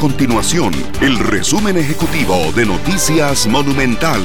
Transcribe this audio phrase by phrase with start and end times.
[0.00, 4.22] continuación el resumen ejecutivo de Noticias Monumental.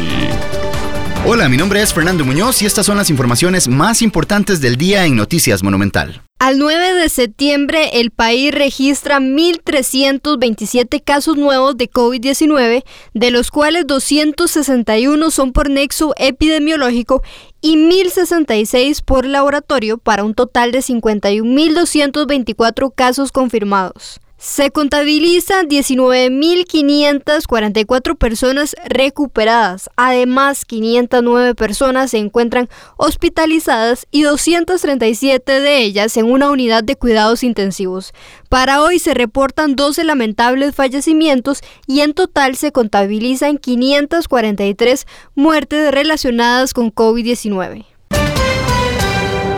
[1.25, 5.05] Hola, mi nombre es Fernando Muñoz y estas son las informaciones más importantes del día
[5.05, 6.21] en Noticias Monumental.
[6.39, 13.86] Al 9 de septiembre, el país registra 1.327 casos nuevos de COVID-19, de los cuales
[13.86, 17.21] 261 son por nexo epidemiológico
[17.60, 24.21] y 1.066 por laboratorio, para un total de 51.224 casos confirmados.
[24.47, 29.89] Se contabilizan 19.544 personas recuperadas.
[29.95, 37.44] Además, 509 personas se encuentran hospitalizadas y 237 de ellas en una unidad de cuidados
[37.44, 38.13] intensivos.
[38.47, 46.75] Para hoy se reportan 12 lamentables fallecimientos y en total se contabilizan 543 muertes relacionadas
[46.75, 47.94] con COVID-19.